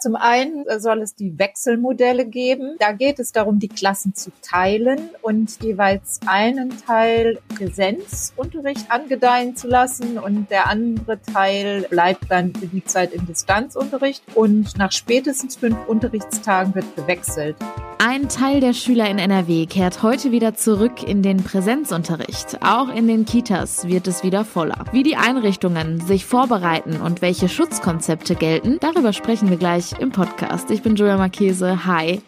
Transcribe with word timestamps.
Zum 0.00 0.16
einen 0.16 0.64
soll 0.78 1.02
es 1.02 1.14
die 1.14 1.38
Wechselmodelle 1.38 2.24
geben. 2.24 2.76
Da 2.78 2.92
geht 2.92 3.18
es 3.18 3.32
darum, 3.32 3.58
die 3.58 3.68
Klassen 3.68 4.14
zu 4.14 4.30
teilen 4.40 5.10
und 5.20 5.62
jeweils 5.62 6.20
einen 6.24 6.70
Teil 6.86 7.38
Präsenzunterricht 7.54 8.90
angedeihen 8.90 9.56
zu 9.56 9.68
lassen 9.68 10.18
und 10.18 10.50
der 10.50 10.68
andere 10.68 11.20
Teil 11.20 11.86
bleibt 11.90 12.30
dann 12.30 12.54
für 12.54 12.66
die 12.66 12.82
Zeit 12.82 13.12
im 13.12 13.26
Distanzunterricht 13.26 14.22
und 14.34 14.78
nach 14.78 14.92
spätestens 14.92 15.56
fünf 15.56 15.76
Unterrichtstagen 15.86 16.74
wird 16.74 16.96
gewechselt. 16.96 17.56
Ein 18.02 18.30
Teil 18.30 18.60
der 18.60 18.72
Schüler 18.72 19.10
in 19.10 19.18
NRW 19.18 19.66
kehrt 19.66 20.02
heute 20.02 20.32
wieder 20.32 20.54
zurück 20.54 21.02
in 21.06 21.22
den 21.22 21.44
Präsenzunterricht. 21.44 22.58
Auch 22.62 22.88
in 22.88 23.06
den 23.06 23.26
Kitas 23.26 23.86
wird 23.86 24.08
es 24.08 24.24
wieder 24.24 24.46
voller. 24.46 24.86
Wie 24.92 25.02
die 25.02 25.16
Einrichtungen 25.16 26.00
sich 26.00 26.24
vorbereiten 26.24 27.02
und 27.02 27.20
welche 27.20 27.50
Schutzkonzepte 27.50 28.36
gelten, 28.36 28.78
darüber 28.80 29.12
sprechen 29.12 29.50
wir 29.50 29.58
gleich 29.58 29.89
im 29.98 30.10
Podcast. 30.10 30.70
Ich 30.70 30.82
bin 30.82 30.96
Julia 30.96 31.16
Marchese. 31.16 31.84
Hi. 31.86 32.20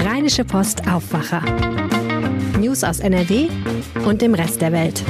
Rheinische 0.00 0.44
Post 0.44 0.88
Aufwacher. 0.88 1.42
News 2.58 2.84
aus 2.84 3.00
NRW 3.00 3.48
und 4.06 4.20
dem 4.20 4.34
Rest 4.34 4.60
der 4.60 4.72
Welt. 4.72 5.02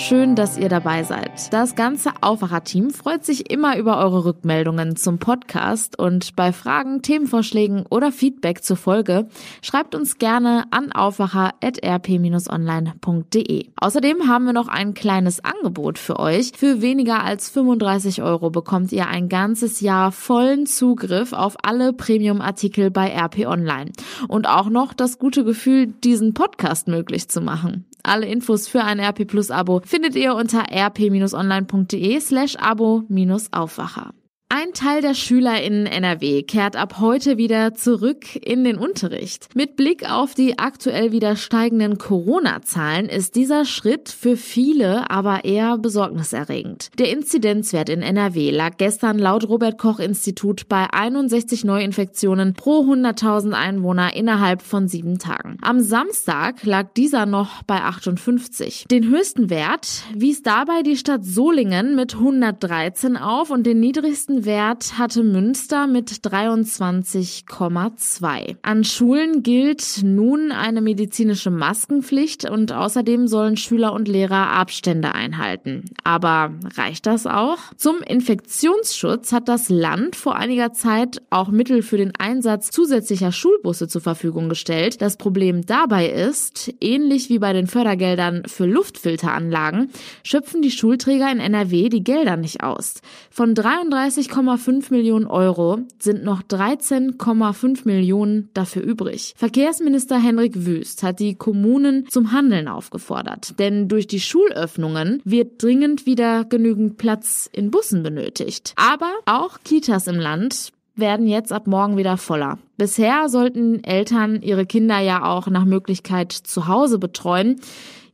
Schön, 0.00 0.34
dass 0.34 0.56
ihr 0.56 0.70
dabei 0.70 1.04
seid. 1.04 1.52
Das 1.52 1.74
ganze 1.74 2.12
Aufwacher-Team 2.22 2.88
freut 2.90 3.22
sich 3.22 3.50
immer 3.50 3.76
über 3.76 3.98
eure 3.98 4.24
Rückmeldungen 4.24 4.96
zum 4.96 5.18
Podcast 5.18 5.98
und 5.98 6.34
bei 6.36 6.54
Fragen, 6.54 7.02
Themenvorschlägen 7.02 7.84
oder 7.90 8.10
Feedback 8.10 8.64
zur 8.64 8.78
Folge 8.78 9.28
schreibt 9.60 9.94
uns 9.94 10.16
gerne 10.16 10.64
an 10.70 10.90
aufwacher.rp-online.de. 10.90 13.66
Außerdem 13.76 14.26
haben 14.26 14.46
wir 14.46 14.54
noch 14.54 14.68
ein 14.68 14.94
kleines 14.94 15.44
Angebot 15.44 15.98
für 15.98 16.18
euch. 16.18 16.52
Für 16.56 16.80
weniger 16.80 17.22
als 17.22 17.50
35 17.50 18.22
Euro 18.22 18.48
bekommt 18.48 18.92
ihr 18.92 19.06
ein 19.06 19.28
ganzes 19.28 19.82
Jahr 19.82 20.12
vollen 20.12 20.64
Zugriff 20.64 21.34
auf 21.34 21.56
alle 21.62 21.92
Premium-Artikel 21.92 22.90
bei 22.90 23.14
RP 23.14 23.46
Online 23.46 23.92
und 24.28 24.48
auch 24.48 24.70
noch 24.70 24.94
das 24.94 25.18
gute 25.18 25.44
Gefühl, 25.44 25.88
diesen 25.88 26.32
Podcast 26.32 26.88
möglich 26.88 27.28
zu 27.28 27.42
machen. 27.42 27.84
Alle 28.02 28.26
Infos 28.26 28.68
für 28.68 28.82
ein 28.82 29.00
RP 29.00 29.26
Plus 29.26 29.50
Abo 29.50 29.80
findet 29.84 30.16
ihr 30.16 30.34
unter 30.34 30.64
rp-online.de 30.70 32.20
slash 32.20 32.56
abo-aufwacher. 32.56 34.14
Ein 34.52 34.72
Teil 34.72 35.00
der 35.00 35.14
Schüler 35.14 35.62
in 35.62 35.86
NRW 35.86 36.42
kehrt 36.42 36.74
ab 36.74 36.96
heute 36.98 37.38
wieder 37.38 37.72
zurück 37.74 38.34
in 38.34 38.64
den 38.64 38.78
Unterricht. 38.78 39.46
Mit 39.54 39.76
Blick 39.76 40.10
auf 40.10 40.34
die 40.34 40.58
aktuell 40.58 41.12
wieder 41.12 41.36
steigenden 41.36 41.98
Corona-Zahlen 41.98 43.08
ist 43.08 43.36
dieser 43.36 43.64
Schritt 43.64 44.08
für 44.08 44.36
viele 44.36 45.08
aber 45.08 45.44
eher 45.44 45.78
besorgniserregend. 45.78 46.90
Der 46.98 47.12
Inzidenzwert 47.12 47.88
in 47.90 48.02
NRW 48.02 48.50
lag 48.50 48.76
gestern 48.76 49.20
laut 49.20 49.48
Robert 49.48 49.78
Koch 49.78 50.00
Institut 50.00 50.68
bei 50.68 50.88
61 50.92 51.62
Neuinfektionen 51.62 52.54
pro 52.54 52.80
100.000 52.80 53.52
Einwohner 53.52 54.16
innerhalb 54.16 54.62
von 54.62 54.88
sieben 54.88 55.20
Tagen. 55.20 55.58
Am 55.62 55.78
Samstag 55.78 56.64
lag 56.64 56.88
dieser 56.96 57.24
noch 57.24 57.62
bei 57.62 57.82
58. 57.82 58.86
Den 58.90 59.08
höchsten 59.10 59.48
Wert 59.48 60.02
wies 60.12 60.42
dabei 60.42 60.82
die 60.82 60.96
Stadt 60.96 61.24
Solingen 61.24 61.94
mit 61.94 62.16
113 62.16 63.16
auf 63.16 63.50
und 63.50 63.64
den 63.64 63.78
niedrigsten 63.78 64.39
Wert 64.44 64.98
hatte 64.98 65.22
Münster 65.22 65.86
mit 65.86 66.10
23,2. 66.10 68.56
An 68.62 68.84
Schulen 68.84 69.42
gilt 69.42 70.00
nun 70.02 70.52
eine 70.52 70.80
medizinische 70.80 71.50
Maskenpflicht 71.50 72.48
und 72.48 72.72
außerdem 72.72 73.28
sollen 73.28 73.56
Schüler 73.56 73.92
und 73.92 74.08
Lehrer 74.08 74.50
Abstände 74.50 75.14
einhalten. 75.14 75.84
Aber 76.04 76.52
reicht 76.76 77.06
das 77.06 77.26
auch? 77.26 77.58
Zum 77.76 78.02
Infektionsschutz 78.02 79.32
hat 79.32 79.48
das 79.48 79.68
Land 79.68 80.16
vor 80.16 80.36
einiger 80.36 80.72
Zeit 80.72 81.22
auch 81.30 81.48
Mittel 81.48 81.82
für 81.82 81.96
den 81.96 82.12
Einsatz 82.16 82.70
zusätzlicher 82.70 83.32
Schulbusse 83.32 83.88
zur 83.88 84.00
Verfügung 84.00 84.48
gestellt. 84.48 85.02
Das 85.02 85.16
Problem 85.16 85.66
dabei 85.66 86.08
ist, 86.08 86.72
ähnlich 86.80 87.28
wie 87.28 87.38
bei 87.38 87.52
den 87.52 87.66
Fördergeldern 87.66 88.44
für 88.46 88.66
Luftfilteranlagen, 88.66 89.90
schöpfen 90.22 90.62
die 90.62 90.70
Schulträger 90.70 91.30
in 91.30 91.40
NRW 91.40 91.88
die 91.88 92.04
Gelder 92.04 92.36
nicht 92.36 92.62
aus. 92.62 93.00
Von 93.40 93.54
33 93.54 94.26
20,5 94.26 94.90
Millionen 94.90 95.26
Euro 95.26 95.78
sind 95.98 96.24
noch 96.24 96.42
13,5 96.42 97.86
Millionen 97.86 98.50
dafür 98.52 98.82
übrig. 98.82 99.32
Verkehrsminister 99.34 100.18
Henrik 100.18 100.66
Wüst 100.66 101.02
hat 101.02 101.20
die 101.20 101.36
Kommunen 101.36 102.06
zum 102.10 102.32
Handeln 102.32 102.68
aufgefordert, 102.68 103.58
denn 103.58 103.88
durch 103.88 104.06
die 104.06 104.20
Schulöffnungen 104.20 105.22
wird 105.24 105.62
dringend 105.62 106.04
wieder 106.04 106.44
genügend 106.44 106.98
Platz 106.98 107.48
in 107.50 107.70
Bussen 107.70 108.02
benötigt. 108.02 108.74
Aber 108.76 109.10
auch 109.24 109.56
Kitas 109.64 110.06
im 110.06 110.16
Land 110.16 110.72
werden 110.94 111.26
jetzt 111.26 111.50
ab 111.50 111.66
morgen 111.66 111.96
wieder 111.96 112.18
voller. 112.18 112.58
Bisher 112.76 113.30
sollten 113.30 113.82
Eltern 113.84 114.42
ihre 114.42 114.66
Kinder 114.66 114.98
ja 114.98 115.24
auch 115.24 115.46
nach 115.46 115.64
Möglichkeit 115.64 116.32
zu 116.32 116.68
Hause 116.68 116.98
betreuen. 116.98 117.58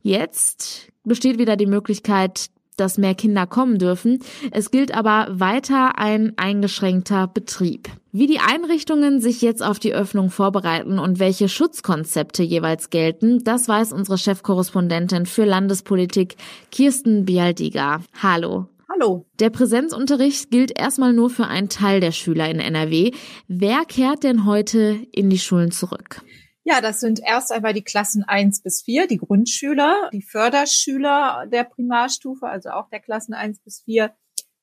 Jetzt 0.01 0.87
besteht 1.03 1.37
wieder 1.37 1.57
die 1.57 1.65
Möglichkeit, 1.65 2.47
dass 2.77 2.97
mehr 2.97 3.15
Kinder 3.15 3.45
kommen 3.45 3.77
dürfen. 3.77 4.19
Es 4.51 4.71
gilt 4.71 4.93
aber 4.93 5.27
weiter 5.29 5.97
ein 5.97 6.33
eingeschränkter 6.37 7.27
Betrieb. 7.27 7.89
Wie 8.11 8.27
die 8.27 8.39
Einrichtungen 8.39 9.19
sich 9.21 9.41
jetzt 9.41 9.61
auf 9.61 9.79
die 9.79 9.93
Öffnung 9.93 10.29
vorbereiten 10.29 10.97
und 10.97 11.19
welche 11.19 11.49
Schutzkonzepte 11.49 12.41
jeweils 12.41 12.89
gelten, 12.89 13.43
das 13.43 13.67
weiß 13.67 13.91
unsere 13.91 14.17
Chefkorrespondentin 14.17 15.25
für 15.25 15.45
Landespolitik 15.45 16.35
Kirsten 16.71 17.25
Bialdiga. 17.25 18.01
Hallo. 18.21 18.67
Hallo. 18.89 19.25
Der 19.39 19.49
Präsenzunterricht 19.49 20.49
gilt 20.49 20.79
erstmal 20.79 21.13
nur 21.13 21.29
für 21.29 21.45
einen 21.45 21.69
Teil 21.69 21.99
der 21.99 22.11
Schüler 22.11 22.49
in 22.49 22.59
NRW. 22.59 23.11
Wer 23.47 23.85
kehrt 23.85 24.23
denn 24.23 24.45
heute 24.45 24.97
in 25.11 25.29
die 25.29 25.37
Schulen 25.37 25.71
zurück? 25.71 26.21
Ja, 26.69 26.81
das 26.81 26.99
sind 26.99 27.21
erst 27.23 27.53
einmal 27.53 27.71
die 27.71 27.81
Klassen 27.81 28.25
eins 28.25 28.61
bis 28.61 28.81
vier, 28.81 29.07
die 29.07 29.19
Grundschüler, 29.19 30.09
die 30.11 30.21
Förderschüler 30.21 31.47
der 31.49 31.63
Primarstufe, 31.63 32.45
also 32.45 32.71
auch 32.71 32.89
der 32.89 32.99
Klassen 32.99 33.33
eins 33.33 33.61
bis 33.61 33.83
vier, 33.83 34.13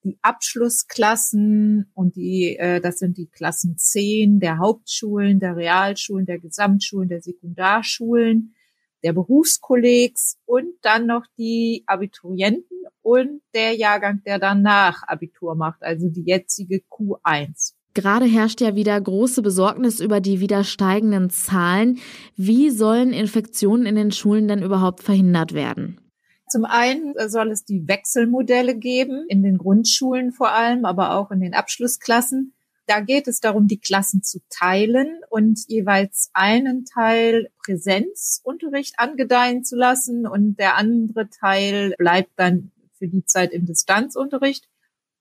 die 0.04 0.18
Abschlussklassen 0.20 1.90
und 1.94 2.16
die, 2.16 2.58
äh, 2.58 2.82
das 2.82 2.98
sind 2.98 3.16
die 3.16 3.28
Klassen 3.28 3.78
zehn 3.78 4.38
der 4.38 4.58
Hauptschulen, 4.58 5.40
der 5.40 5.56
Realschulen, 5.56 6.26
der 6.26 6.38
Gesamtschulen, 6.38 7.08
der 7.08 7.22
Sekundarschulen, 7.22 8.54
der 9.02 9.14
Berufskollegs 9.14 10.36
und 10.44 10.74
dann 10.82 11.06
noch 11.06 11.24
die 11.38 11.84
Abiturienten 11.86 12.82
und 13.00 13.40
der 13.54 13.72
Jahrgang, 13.76 14.22
der 14.26 14.38
danach 14.38 15.04
Abitur 15.08 15.54
macht, 15.54 15.82
also 15.82 16.10
die 16.10 16.24
jetzige 16.26 16.82
Q1. 16.90 17.72
Gerade 17.94 18.26
herrscht 18.26 18.60
ja 18.60 18.74
wieder 18.74 19.00
große 19.00 19.40
Besorgnis 19.40 20.00
über 20.00 20.20
die 20.20 20.40
wieder 20.40 20.64
steigenden 20.64 21.30
Zahlen. 21.30 21.98
Wie 22.36 22.70
sollen 22.70 23.12
Infektionen 23.12 23.86
in 23.86 23.94
den 23.94 24.10
Schulen 24.10 24.48
denn 24.48 24.62
überhaupt 24.62 25.02
verhindert 25.02 25.54
werden? 25.54 26.00
Zum 26.48 26.64
einen 26.64 27.14
soll 27.28 27.50
es 27.50 27.64
die 27.64 27.86
Wechselmodelle 27.88 28.76
geben, 28.76 29.24
in 29.28 29.42
den 29.42 29.58
Grundschulen 29.58 30.32
vor 30.32 30.50
allem, 30.50 30.84
aber 30.84 31.16
auch 31.16 31.30
in 31.30 31.40
den 31.40 31.54
Abschlussklassen. 31.54 32.52
Da 32.86 33.00
geht 33.00 33.28
es 33.28 33.40
darum, 33.40 33.66
die 33.66 33.78
Klassen 33.78 34.22
zu 34.22 34.40
teilen 34.50 35.20
und 35.30 35.60
jeweils 35.68 36.30
einen 36.34 36.84
Teil 36.84 37.48
Präsenzunterricht 37.64 38.98
angedeihen 38.98 39.64
zu 39.64 39.76
lassen 39.76 40.26
und 40.26 40.58
der 40.58 40.76
andere 40.76 41.30
Teil 41.30 41.94
bleibt 41.96 42.32
dann 42.36 42.72
für 42.92 43.08
die 43.08 43.24
Zeit 43.24 43.52
im 43.52 43.64
Distanzunterricht. 43.64 44.68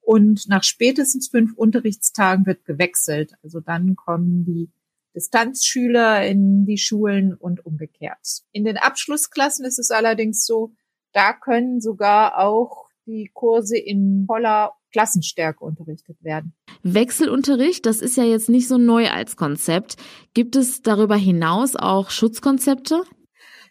Und 0.04 0.48
nach 0.48 0.62
spätestens 0.62 1.28
fünf 1.28 1.54
Unterrichtstagen 1.54 2.44
wird 2.46 2.64
gewechselt. 2.64 3.32
Also 3.42 3.60
dann 3.60 3.96
kommen 3.96 4.44
die 4.44 4.70
Distanzschüler 5.14 6.26
in 6.26 6.66
die 6.66 6.78
Schulen 6.78 7.34
und 7.34 7.64
umgekehrt. 7.64 8.42
In 8.52 8.64
den 8.64 8.76
Abschlussklassen 8.76 9.64
ist 9.64 9.78
es 9.78 9.90
allerdings 9.90 10.44
so, 10.44 10.72
da 11.12 11.32
können 11.32 11.80
sogar 11.80 12.38
auch 12.38 12.88
die 13.06 13.30
Kurse 13.32 13.78
in 13.78 14.24
voller 14.26 14.72
Klassenstärke 14.92 15.64
unterrichtet 15.64 16.16
werden. 16.22 16.54
Wechselunterricht, 16.82 17.86
das 17.86 18.00
ist 18.00 18.16
ja 18.16 18.24
jetzt 18.24 18.48
nicht 18.48 18.68
so 18.68 18.78
neu 18.78 19.08
als 19.08 19.36
Konzept. 19.36 19.96
Gibt 20.34 20.56
es 20.56 20.82
darüber 20.82 21.16
hinaus 21.16 21.76
auch 21.76 22.10
Schutzkonzepte? 22.10 23.02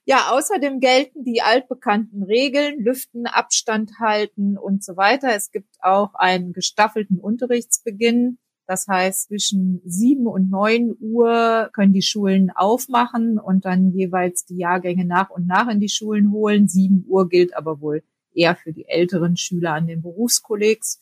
Ja, 0.06 0.32
außerdem 0.32 0.82
gelten 0.82 1.24
die 1.24 1.42
altbekannten 1.42 2.24
Regeln, 2.24 2.84
Lüften, 2.84 3.26
Abstand 3.26 4.00
halten 4.00 4.58
und 4.58 4.84
so 4.84 4.98
weiter. 4.98 5.34
Es 5.34 5.52
gibt 5.52 5.78
auch 5.80 6.14
einen 6.16 6.52
gestaffelten 6.52 7.20
Unterrichtsbeginn. 7.20 8.38
Das 8.68 8.88
heißt, 8.88 9.28
zwischen 9.28 9.82
sieben 9.86 10.28
und 10.28 10.50
neun 10.50 10.96
Uhr 11.00 11.70
können 11.74 11.94
die 11.94 12.02
Schulen 12.02 12.50
aufmachen 12.52 13.40
und 13.40 13.66
dann 13.66 13.92
jeweils 13.92 14.46
die 14.46 14.58
Jahrgänge 14.58 15.06
nach 15.06 15.30
und 15.30 15.48
nach 15.48 15.70
in 15.70 15.80
die 15.80 15.90
Schulen 15.90 16.32
holen. 16.32 16.68
Sieben 16.68 17.06
Uhr 17.08 17.30
gilt 17.30 17.56
aber 17.56 17.80
wohl 17.80 18.04
eher 18.34 18.56
für 18.56 18.74
die 18.74 18.88
älteren 18.88 19.38
Schüler 19.38 19.74
an 19.74 19.88
den 19.88 20.02
Berufskollegs. 20.02 21.00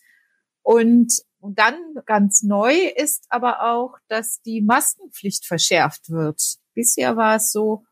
Und, 0.63 1.24
und 1.39 1.57
dann 1.57 1.75
ganz 2.06 2.44
neu 2.44 2.74
ist 2.95 3.25
aber 3.30 3.63
auch, 3.63 3.97
dass 4.07 4.42
die 4.42 4.62
Maskenpflicht 4.62 5.45
verschärft 5.45 6.12
wird. 6.12 6.57
Bisher 6.74 7.15
war 7.15 7.38
es 7.38 7.51
so, 7.51 7.83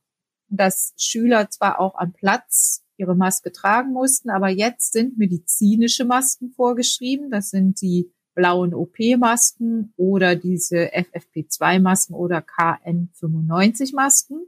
dass 0.57 0.93
Schüler 0.97 1.49
zwar 1.49 1.79
auch 1.79 1.95
am 1.95 2.13
Platz 2.13 2.83
ihre 2.97 3.15
Maske 3.15 3.51
tragen 3.51 3.93
mussten, 3.93 4.29
aber 4.29 4.49
jetzt 4.49 4.91
sind 4.91 5.17
medizinische 5.17 6.05
Masken 6.05 6.51
vorgeschrieben. 6.51 7.31
Das 7.31 7.49
sind 7.49 7.81
die 7.81 8.11
blauen 8.35 8.73
OP-Masken 8.73 9.93
oder 9.97 10.35
diese 10.35 10.93
FFP2-Masken 10.93 12.13
oder 12.13 12.39
KN95-Masken. 12.39 14.45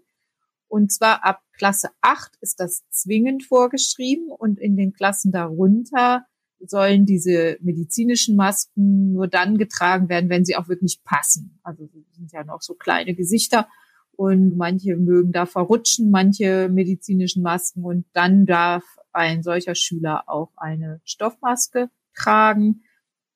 Und 0.67 0.91
zwar 0.91 1.25
ab 1.25 1.41
Klasse 1.51 1.89
8 2.01 2.37
ist 2.41 2.59
das 2.59 2.83
zwingend 2.89 3.43
vorgeschrieben 3.43 4.29
und 4.29 4.59
in 4.59 4.77
den 4.77 4.93
Klassen 4.93 5.31
darunter 5.31 6.25
sollen 6.59 7.05
diese 7.05 7.57
medizinischen 7.61 8.35
Masken 8.35 9.13
nur 9.13 9.27
dann 9.27 9.57
getragen 9.57 10.09
werden, 10.09 10.29
wenn 10.29 10.45
sie 10.45 10.55
auch 10.55 10.69
wirklich 10.69 11.01
passen. 11.03 11.59
Also 11.63 11.89
sind 12.11 12.31
ja 12.31 12.43
noch 12.43 12.61
so 12.61 12.75
kleine 12.75 13.15
Gesichter 13.15 13.67
und 14.15 14.57
manche 14.57 14.95
mögen 14.97 15.31
da 15.31 15.45
verrutschen, 15.45 16.11
manche 16.11 16.69
medizinischen 16.69 17.43
Masken 17.43 17.83
und 17.83 18.05
dann 18.13 18.45
darf 18.45 18.83
ein 19.13 19.43
solcher 19.43 19.75
Schüler 19.75 20.23
auch 20.27 20.51
eine 20.57 21.01
Stoffmaske 21.03 21.89
tragen. 22.15 22.83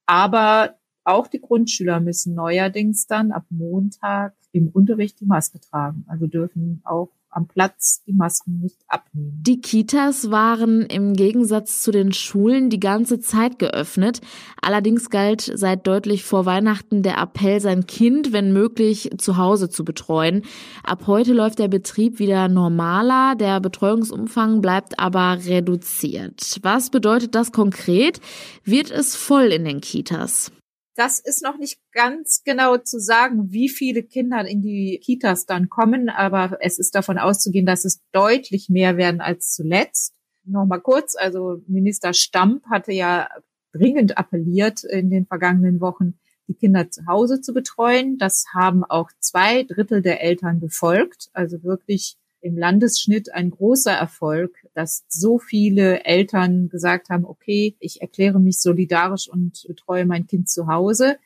Aber 0.06 0.76
auch 1.04 1.28
die 1.28 1.42
Grundschüler 1.42 2.00
müssen 2.00 2.36
neuerdings 2.36 3.08
dann 3.08 3.32
ab 3.32 3.46
Montag 3.50 4.36
im 4.52 4.70
Unterricht 4.70 5.20
die 5.20 5.26
Maske 5.26 5.60
tragen. 5.60 6.06
Also 6.08 6.28
dürfen 6.28 6.82
auch 6.84 7.10
am 7.36 7.48
Platz 7.48 8.02
die 8.08 8.14
Masken 8.14 8.62
nicht 8.62 8.80
abnehmen. 8.88 9.40
Die 9.42 9.60
Kitas 9.60 10.32
waren 10.32 10.82
im 10.84 11.14
Gegensatz 11.14 11.82
zu 11.82 11.92
den 11.92 12.14
Schulen 12.14 12.70
die 12.70 12.80
ganze 12.80 13.20
Zeit 13.20 13.60
geöffnet. 13.60 14.22
Allerdings 14.62 15.10
galt 15.10 15.52
seit 15.54 15.86
deutlich 15.86 16.24
vor 16.24 16.46
Weihnachten 16.46 17.04
der 17.04 17.18
Appell, 17.18 17.60
sein 17.60 17.86
Kind, 17.86 18.32
wenn 18.32 18.54
möglich, 18.54 19.12
zu 19.18 19.38
Hause 19.38 19.70
zu 19.70 19.84
betreuen. 19.84 20.44
Ab 20.84 21.04
heute 21.08 21.34
läuft 21.34 21.60
der 21.60 21.68
Betrieb 21.68 22.20
wieder 22.20 22.48
normaler, 22.48 23.36
der 23.36 23.60
Betreuungsumfang 23.60 24.62
bleibt 24.62 25.00
aber 25.00 25.38
reduziert. 25.46 26.60
Was 26.62 26.90
bedeutet 26.90 27.36
das 27.36 27.52
konkret? 27.52 28.22
Wird 28.64 28.92
es 28.92 29.16
voll 29.16 29.48
in 29.48 29.66
den 29.66 29.82
Kitas? 29.82 30.52
Das 30.96 31.20
ist 31.20 31.44
noch 31.44 31.58
nicht 31.58 31.80
ganz 31.92 32.44
genau 32.46 32.78
zu 32.78 33.00
sagen, 33.00 33.52
wie 33.52 33.68
viele 33.68 34.02
Kinder 34.02 34.48
in 34.48 34.62
die 34.62 35.02
Kitas 35.04 35.46
dann 35.46 35.68
kommen, 35.70 36.08
aber 36.08 36.58
es 36.62 36.80
ist 36.80 36.96
davon 36.96 37.18
auszugehen, 37.18 37.66
dass 37.66 37.84
es 37.84 38.02
deutlich 38.14 38.70
mehr 38.70 38.96
werden 38.96 39.20
als 39.20 39.54
zuletzt. 39.54 40.16
Nochmal 40.46 40.80
kurz, 40.80 41.18
also 41.18 41.62
Minister 41.68 42.14
Stamp 42.14 42.66
hatte 42.68 42.94
ja 42.94 43.28
dringend 43.74 44.18
appelliert 44.18 44.86
in 44.86 45.10
den 45.10 45.26
vergangenen 45.26 45.82
Wochen, 45.82 46.18
die 46.48 46.54
Kinder 46.54 46.90
zu 46.90 47.06
Hause 47.08 47.42
zu 47.42 47.54
betreuen. 47.54 48.18
Das 48.18 48.46
haben 48.54 48.86
auch 48.86 49.12
zwei 49.20 49.64
Drittel 49.64 50.02
der 50.02 50.22
Eltern 50.22 50.62
befolgt, 50.62 51.30
also 51.34 51.62
wirklich 51.64 52.16
im 52.46 52.60
Landesschnitt 52.60 53.34
ein 53.34 53.50
großer 53.50 53.92
Erfolg, 53.92 54.56
dass 54.76 55.04
so 55.08 55.40
viele 55.40 56.06
Eltern 56.06 56.70
gesagt 56.70 57.10
haben, 57.10 57.26
okay, 57.26 57.76
ich 57.80 58.02
erkläre 58.02 58.40
mich 58.40 58.62
solidarisch 58.62 59.28
und 59.28 59.66
betreue 59.68 60.06
mein 60.06 60.28
Kind 60.28 60.48
zu 60.48 60.68
Hause. 60.68 61.18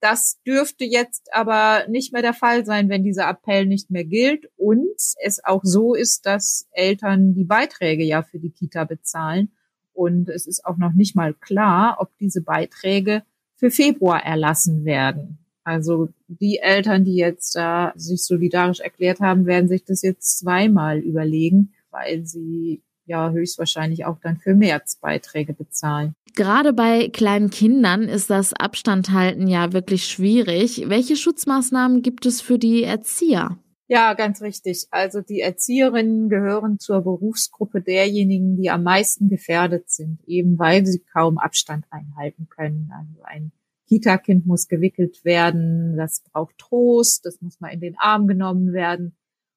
Das 0.00 0.40
dürfte 0.44 0.84
jetzt 0.84 1.32
aber 1.32 1.86
nicht 1.88 2.12
mehr 2.12 2.20
der 2.20 2.34
Fall 2.34 2.66
sein, 2.66 2.88
wenn 2.88 3.04
dieser 3.04 3.28
Appell 3.30 3.66
nicht 3.66 3.92
mehr 3.92 4.04
gilt 4.04 4.50
und 4.56 4.96
es 5.22 5.40
auch 5.44 5.62
so 5.62 5.94
ist, 5.94 6.26
dass 6.26 6.66
Eltern 6.72 7.34
die 7.34 7.44
Beiträge 7.44 8.02
ja 8.02 8.24
für 8.24 8.40
die 8.40 8.50
Kita 8.50 8.82
bezahlen. 8.82 9.52
Und 9.92 10.28
es 10.28 10.48
ist 10.48 10.66
auch 10.66 10.78
noch 10.78 10.92
nicht 10.92 11.14
mal 11.14 11.32
klar, 11.32 11.98
ob 12.00 12.10
diese 12.18 12.42
Beiträge 12.42 13.22
für 13.54 13.70
Februar 13.70 14.20
erlassen 14.24 14.84
werden. 14.84 15.38
Also 15.66 16.10
die 16.28 16.58
Eltern, 16.58 17.04
die 17.04 17.16
jetzt 17.16 17.56
da 17.56 17.92
sich 17.96 18.24
solidarisch 18.24 18.78
erklärt 18.78 19.18
haben, 19.18 19.46
werden 19.46 19.66
sich 19.66 19.84
das 19.84 20.00
jetzt 20.00 20.38
zweimal 20.38 20.98
überlegen, 20.98 21.72
weil 21.90 22.24
sie 22.24 22.82
ja 23.04 23.30
höchstwahrscheinlich 23.32 24.04
auch 24.04 24.18
dann 24.22 24.36
für 24.36 24.54
März 24.54 24.98
Beiträge 25.00 25.54
bezahlen. 25.54 26.14
Gerade 26.36 26.72
bei 26.72 27.08
kleinen 27.08 27.50
Kindern 27.50 28.02
ist 28.02 28.30
das 28.30 28.52
Abstandhalten 28.52 29.48
ja 29.48 29.72
wirklich 29.72 30.06
schwierig. 30.06 30.84
Welche 30.86 31.16
Schutzmaßnahmen 31.16 32.02
gibt 32.02 32.26
es 32.26 32.40
für 32.40 32.60
die 32.60 32.84
Erzieher? 32.84 33.58
Ja, 33.88 34.14
ganz 34.14 34.42
richtig. 34.42 34.86
Also 34.92 35.20
die 35.20 35.40
Erzieherinnen 35.40 36.28
gehören 36.28 36.78
zur 36.78 37.02
Berufsgruppe 37.02 37.80
derjenigen, 37.82 38.56
die 38.56 38.70
am 38.70 38.84
meisten 38.84 39.28
gefährdet 39.28 39.90
sind, 39.90 40.20
eben 40.28 40.60
weil 40.60 40.86
sie 40.86 41.00
kaum 41.12 41.38
Abstand 41.38 41.86
einhalten 41.90 42.46
können. 42.48 42.92
Also 42.96 43.22
ein 43.24 43.50
Kita-Kind 43.86 44.46
muss 44.46 44.68
gewickelt 44.68 45.24
werden, 45.24 45.96
das 45.96 46.22
braucht 46.22 46.58
Trost, 46.58 47.24
das 47.24 47.40
muss 47.40 47.60
mal 47.60 47.72
in 47.72 47.80
den 47.80 47.96
Arm 47.98 48.26
genommen 48.26 48.72
werden. 48.72 49.16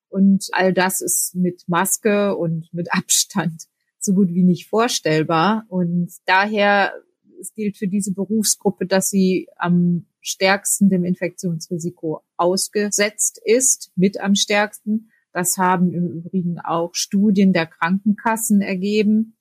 Und 0.09 0.47
all 0.51 0.73
das 0.73 1.01
ist 1.01 1.35
mit 1.35 1.63
Maske 1.67 2.35
und 2.35 2.73
mit 2.73 2.87
Abstand 2.93 3.65
so 3.99 4.13
gut 4.13 4.33
wie 4.33 4.43
nicht 4.43 4.67
vorstellbar. 4.67 5.65
Und 5.67 6.11
daher 6.25 6.93
es 7.39 7.53
gilt 7.53 7.77
für 7.77 7.87
diese 7.87 8.13
Berufsgruppe, 8.13 8.85
dass 8.85 9.09
sie 9.09 9.47
am 9.55 10.05
stärksten 10.21 10.89
dem 10.89 11.05
Infektionsrisiko 11.05 12.21
ausgesetzt 12.37 13.41
ist, 13.43 13.91
mit 13.95 14.19
am 14.19 14.35
stärksten. 14.35 15.09
Das 15.31 15.57
haben 15.57 15.93
im 15.93 16.07
Übrigen 16.07 16.59
auch 16.59 16.93
Studien 16.93 17.53
der 17.53 17.67
Krankenkassen 17.67 18.61
ergeben. 18.61 19.37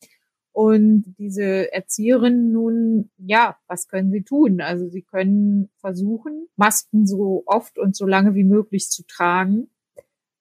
Und 0.59 1.15
diese 1.19 1.73
Erzieherinnen 1.73 2.51
nun, 2.51 3.11
ja, 3.17 3.57
was 3.69 3.87
können 3.87 4.11
sie 4.11 4.25
tun? 4.25 4.61
Also 4.61 4.89
sie 4.89 5.03
können 5.03 5.69
versuchen, 5.77 6.49
Masken 6.57 7.07
so 7.07 7.45
oft 7.47 7.79
und 7.79 7.95
so 7.95 8.07
lange 8.07 8.35
wie 8.35 8.43
möglich 8.43 8.91
zu 8.91 9.05
tragen. 9.07 9.71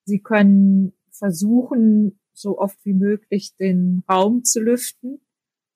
Sie 0.05 0.17
können 0.17 0.93
versuchen, 1.11 2.17
so 2.33 2.57
oft 2.57 2.83
wie 2.83 2.95
möglich 2.95 3.55
den 3.57 4.03
Raum 4.09 4.43
zu 4.43 4.59
lüften, 4.59 5.21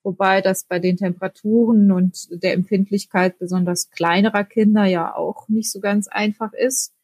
wobei 0.02 0.42
das 0.42 0.64
bei 0.64 0.80
den 0.80 0.98
Temperaturen 0.98 1.92
und 1.92 2.28
der 2.32 2.54
Empfindlichkeit 2.54 3.38
besonders 3.38 3.92
kleinerer 3.92 4.44
Kinder 4.44 4.86
ja 4.86 5.16
auch 5.16 5.50
nicht 5.50 5.72
so 5.72 5.80
ganz 5.80 6.08
einfach 6.08 6.54
ist. 6.54 6.96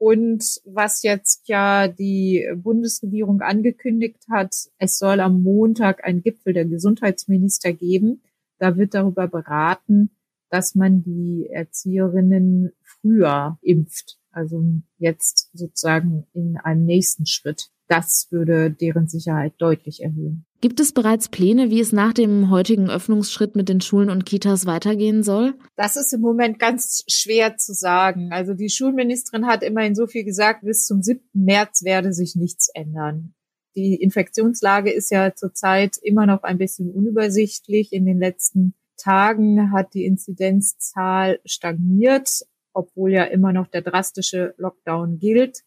Und 0.00 0.62
was 0.64 1.02
jetzt 1.02 1.46
ja 1.46 1.86
die 1.86 2.48
Bundesregierung 2.56 3.42
angekündigt 3.42 4.24
hat, 4.30 4.54
es 4.78 4.96
soll 4.96 5.20
am 5.20 5.42
Montag 5.42 6.04
ein 6.04 6.22
Gipfel 6.22 6.54
der 6.54 6.64
Gesundheitsminister 6.64 7.74
geben. 7.74 8.22
Da 8.58 8.78
wird 8.78 8.94
darüber 8.94 9.28
beraten, 9.28 10.10
dass 10.48 10.74
man 10.74 11.02
die 11.02 11.50
Erzieherinnen 11.52 12.72
früher 12.82 13.58
impft. 13.60 14.18
Also 14.30 14.64
jetzt 14.96 15.50
sozusagen 15.52 16.26
in 16.32 16.56
einem 16.56 16.86
nächsten 16.86 17.26
Schritt. 17.26 17.68
Das 17.86 18.28
würde 18.30 18.70
deren 18.70 19.06
Sicherheit 19.06 19.52
deutlich 19.58 20.02
erhöhen. 20.02 20.46
Gibt 20.62 20.78
es 20.78 20.92
bereits 20.92 21.30
Pläne, 21.30 21.70
wie 21.70 21.80
es 21.80 21.90
nach 21.90 22.12
dem 22.12 22.50
heutigen 22.50 22.90
Öffnungsschritt 22.90 23.56
mit 23.56 23.70
den 23.70 23.80
Schulen 23.80 24.10
und 24.10 24.26
Kitas 24.26 24.66
weitergehen 24.66 25.22
soll? 25.22 25.54
Das 25.76 25.96
ist 25.96 26.12
im 26.12 26.20
Moment 26.20 26.58
ganz 26.58 27.02
schwer 27.08 27.56
zu 27.56 27.72
sagen. 27.72 28.30
Also 28.30 28.52
die 28.52 28.68
Schulministerin 28.68 29.46
hat 29.46 29.62
immerhin 29.62 29.94
so 29.94 30.06
viel 30.06 30.22
gesagt, 30.22 30.62
bis 30.62 30.84
zum 30.84 31.02
7. 31.02 31.22
März 31.32 31.82
werde 31.82 32.12
sich 32.12 32.36
nichts 32.36 32.68
ändern. 32.74 33.32
Die 33.74 33.94
Infektionslage 33.94 34.92
ist 34.92 35.10
ja 35.10 35.34
zurzeit 35.34 35.96
immer 36.02 36.26
noch 36.26 36.42
ein 36.42 36.58
bisschen 36.58 36.90
unübersichtlich. 36.90 37.94
In 37.94 38.04
den 38.04 38.18
letzten 38.18 38.74
Tagen 38.98 39.72
hat 39.72 39.94
die 39.94 40.04
Inzidenzzahl 40.04 41.40
stagniert, 41.46 42.44
obwohl 42.74 43.12
ja 43.12 43.24
immer 43.24 43.54
noch 43.54 43.68
der 43.68 43.80
drastische 43.80 44.54
Lockdown 44.58 45.18
gilt. 45.18 45.60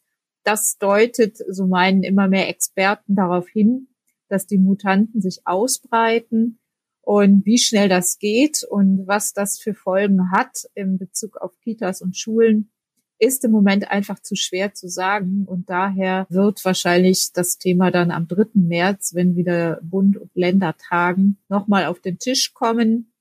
Das 0.44 0.78
deutet, 0.78 1.38
so 1.50 1.66
meinen 1.66 2.04
immer 2.04 2.28
mehr 2.28 2.48
Experten, 2.50 3.16
darauf 3.16 3.48
hin, 3.48 3.88
dass 4.34 4.48
die 4.48 4.58
Mutanten 4.58 5.22
sich 5.22 5.42
ausbreiten 5.46 6.60
und 7.02 7.46
wie 7.46 7.58
schnell 7.58 7.90
das 7.90 8.18
geht 8.20 8.63
und 8.63 9.08
was 9.08 9.34
das 9.34 9.60
für 9.60 9.74
Folgen 9.74 10.32
hat 10.32 10.66
in 10.74 10.98
Bezug 10.98 11.38
auf 11.38 11.52
Kitas 11.62 12.02
und 12.02 12.18
Schulen, 12.18 12.72
ist 13.20 13.46
im 13.46 13.52
Moment 13.52 13.90
einfach 13.90 14.20
zu 14.20 14.36
schwer 14.36 14.74
zu 14.74 14.90
sagen. 14.90 15.46
Und 15.46 15.70
daher 15.70 16.25
wird 16.30 16.66
wahrscheinlich 16.66 17.32
das 17.34 17.58
Thema 17.58 17.92
dann 17.92 18.12
am 18.12 18.28
3. 18.28 18.48
März, 18.56 19.13
wenn 19.13 19.36
wieder 19.36 19.80
Bund 19.82 20.18
und 20.18 20.32
Länder 20.34 20.75
tagen, 20.78 21.38
nochmal 21.48 21.86
auf 21.86 22.00
den 22.00 22.20
Tisch 22.20 22.54
kommen 22.54 23.13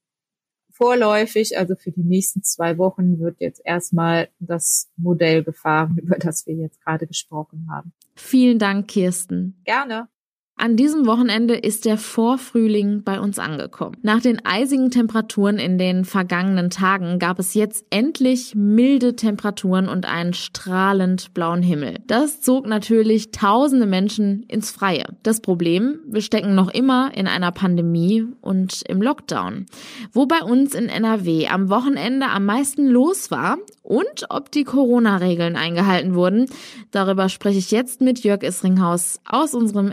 vorläufig, 0.82 1.56
also 1.58 1.76
für 1.76 1.92
die 1.92 2.02
nächsten 2.02 2.42
zwei 2.42 2.76
Wochen, 2.76 3.20
wird 3.20 3.40
jetzt 3.40 3.60
erstmal 3.64 4.28
das 4.40 4.90
Modell 4.96 5.44
gefahren, 5.44 5.96
über 6.02 6.16
das 6.16 6.46
wir 6.46 6.54
jetzt 6.56 6.80
gerade 6.82 7.06
gesprochen 7.06 7.68
haben. 7.70 7.92
Vielen 8.16 8.58
Dank, 8.58 8.88
Kirsten. 8.88 9.60
Gerne. 9.64 10.08
An 10.56 10.76
diesem 10.76 11.06
Wochenende 11.06 11.54
ist 11.54 11.86
der 11.86 11.98
Vorfrühling 11.98 13.02
bei 13.02 13.18
uns 13.18 13.40
angekommen. 13.40 13.96
Nach 14.02 14.20
den 14.20 14.44
eisigen 14.44 14.90
Temperaturen 14.90 15.58
in 15.58 15.76
den 15.76 16.04
vergangenen 16.04 16.70
Tagen 16.70 17.18
gab 17.18 17.40
es 17.40 17.54
jetzt 17.54 17.84
endlich 17.90 18.54
milde 18.54 19.16
Temperaturen 19.16 19.88
und 19.88 20.06
einen 20.06 20.34
strahlend 20.34 21.34
blauen 21.34 21.62
Himmel. 21.62 21.96
Das 22.06 22.42
zog 22.42 22.66
natürlich 22.66 23.32
tausende 23.32 23.86
Menschen 23.86 24.44
ins 24.44 24.70
Freie. 24.70 25.06
Das 25.24 25.40
Problem, 25.40 25.98
wir 26.06 26.22
stecken 26.22 26.54
noch 26.54 26.68
immer 26.68 27.10
in 27.16 27.26
einer 27.26 27.50
Pandemie 27.50 28.24
und 28.40 28.82
im 28.88 29.02
Lockdown. 29.02 29.66
Wo 30.12 30.26
bei 30.26 30.42
uns 30.42 30.74
in 30.74 30.88
NRW 30.88 31.48
am 31.48 31.70
Wochenende 31.70 32.26
am 32.28 32.44
meisten 32.44 32.86
los 32.86 33.32
war 33.32 33.58
und 33.82 34.26
ob 34.28 34.52
die 34.52 34.64
Corona-Regeln 34.64 35.56
eingehalten 35.56 36.14
wurden, 36.14 36.46
darüber 36.92 37.28
spreche 37.28 37.58
ich 37.58 37.72
jetzt 37.72 38.00
mit 38.00 38.22
Jörg 38.22 38.44
Isringhaus 38.44 39.18
aus 39.28 39.54
unserem 39.54 39.90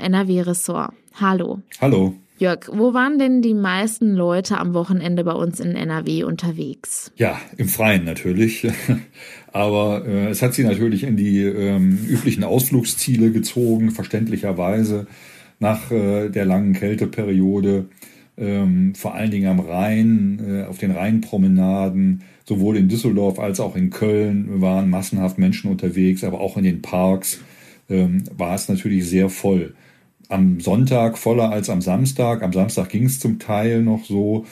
NRW-Ressort. 0.49 0.93
Hallo. 1.15 1.61
Hallo. 1.81 2.13
Jörg, 2.37 2.69
wo 2.71 2.93
waren 2.93 3.19
denn 3.19 3.41
die 3.41 3.53
meisten 3.53 4.15
Leute 4.15 4.57
am 4.57 4.73
Wochenende 4.73 5.25
bei 5.25 5.33
uns 5.33 5.59
in 5.59 5.75
NRW 5.75 6.23
unterwegs? 6.23 7.11
Ja, 7.17 7.39
im 7.57 7.67
Freien 7.67 8.05
natürlich. 8.05 8.65
Aber 9.51 10.05
äh, 10.07 10.29
es 10.29 10.41
hat 10.41 10.53
sie 10.53 10.63
natürlich 10.63 11.03
in 11.03 11.17
die 11.17 11.43
ähm, 11.43 11.99
üblichen 12.07 12.45
Ausflugsziele 12.45 13.31
gezogen, 13.31 13.91
verständlicherweise 13.91 15.07
nach 15.59 15.91
äh, 15.91 16.29
der 16.29 16.45
langen 16.45 16.73
Kälteperiode. 16.73 17.89
Ähm, 18.37 18.95
vor 18.95 19.15
allen 19.15 19.31
Dingen 19.31 19.49
am 19.49 19.59
Rhein, 19.59 20.39
äh, 20.47 20.63
auf 20.63 20.77
den 20.77 20.91
Rheinpromenaden, 20.91 22.23
sowohl 22.45 22.77
in 22.77 22.87
Düsseldorf 22.87 23.37
als 23.37 23.59
auch 23.59 23.75
in 23.75 23.89
Köln 23.89 24.61
waren 24.61 24.89
massenhaft 24.89 25.37
Menschen 25.37 25.69
unterwegs, 25.69 26.23
aber 26.23 26.39
auch 26.39 26.55
in 26.55 26.63
den 26.63 26.81
Parks 26.81 27.41
ähm, 27.89 28.23
war 28.37 28.55
es 28.55 28.69
natürlich 28.69 29.09
sehr 29.09 29.29
voll 29.29 29.73
am 30.29 30.59
Sonntag 30.61 31.17
voller 31.17 31.51
als 31.51 31.69
am 31.69 31.81
Samstag. 31.81 32.43
Am 32.43 32.53
Samstag 32.53 32.89
ging 32.89 33.05
es 33.05 33.19
zum 33.19 33.39
Teil 33.39 33.81
noch 33.81 34.05
so. 34.05 34.45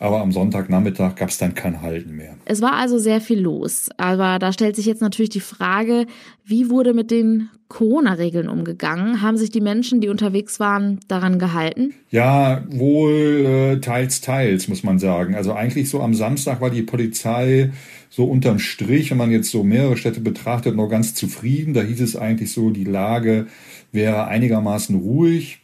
Aber 0.00 0.22
am 0.22 0.32
Sonntagnachmittag 0.32 1.14
gab 1.14 1.28
es 1.28 1.36
dann 1.36 1.54
kein 1.54 1.82
Halten 1.82 2.16
mehr. 2.16 2.34
Es 2.46 2.62
war 2.62 2.72
also 2.72 2.98
sehr 2.98 3.20
viel 3.20 3.38
los. 3.38 3.90
Aber 3.98 4.38
da 4.38 4.50
stellt 4.50 4.74
sich 4.74 4.86
jetzt 4.86 5.02
natürlich 5.02 5.28
die 5.28 5.40
Frage, 5.40 6.06
wie 6.42 6.70
wurde 6.70 6.94
mit 6.94 7.10
den 7.10 7.50
Corona-Regeln 7.68 8.48
umgegangen? 8.48 9.20
Haben 9.20 9.36
sich 9.36 9.50
die 9.50 9.60
Menschen, 9.60 10.00
die 10.00 10.08
unterwegs 10.08 10.58
waren, 10.58 11.00
daran 11.06 11.38
gehalten? 11.38 11.92
Ja, 12.10 12.64
wohl 12.70 13.44
äh, 13.46 13.80
teils, 13.80 14.22
teils, 14.22 14.68
muss 14.68 14.82
man 14.82 14.98
sagen. 14.98 15.34
Also 15.34 15.52
eigentlich 15.52 15.90
so 15.90 16.00
am 16.00 16.14
Samstag 16.14 16.62
war 16.62 16.70
die 16.70 16.82
Polizei 16.82 17.70
so 18.08 18.24
unterm 18.24 18.58
Strich, 18.58 19.10
wenn 19.10 19.18
man 19.18 19.30
jetzt 19.30 19.50
so 19.50 19.62
mehrere 19.62 19.98
Städte 19.98 20.20
betrachtet, 20.20 20.76
noch 20.76 20.88
ganz 20.88 21.14
zufrieden. 21.14 21.74
Da 21.74 21.82
hieß 21.82 22.00
es 22.00 22.16
eigentlich 22.16 22.52
so, 22.52 22.70
die 22.70 22.84
Lage 22.84 23.48
wäre 23.92 24.28
einigermaßen 24.28 24.96
ruhig. 24.96 25.60